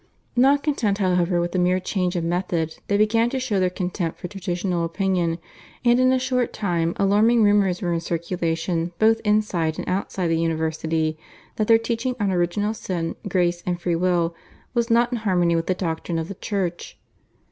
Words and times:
Not 0.35 0.63
content, 0.63 0.97
however, 0.97 1.39
with 1.39 1.53
a 1.53 1.59
mere 1.59 1.79
change 1.79 2.15
of 2.15 2.23
method 2.23 2.79
they 2.87 2.97
began 2.97 3.29
to 3.29 3.39
show 3.39 3.59
their 3.59 3.69
contempt 3.69 4.17
for 4.17 4.27
traditional 4.27 4.83
opinions, 4.83 5.37
and 5.85 5.99
in 5.99 6.11
a 6.11 6.17
short 6.17 6.53
time 6.53 6.95
alarming 6.97 7.43
rumours 7.43 7.83
were 7.83 7.93
in 7.93 7.99
circulation 7.99 8.93
both 8.97 9.19
inside 9.23 9.77
and 9.77 9.87
outside 9.87 10.29
the 10.29 10.39
university 10.39 11.19
that 11.57 11.67
their 11.67 11.77
teaching 11.77 12.15
on 12.19 12.31
Original 12.31 12.73
Sin, 12.73 13.15
Grace, 13.27 13.61
and 13.67 13.79
Free 13.79 13.95
will, 13.95 14.33
was 14.73 14.89
not 14.89 15.11
in 15.11 15.19
harmony 15.19 15.55
with 15.55 15.67
the 15.67 15.75
doctrine 15.75 16.17
of 16.17 16.29
the 16.29 16.33
Church. 16.33 16.97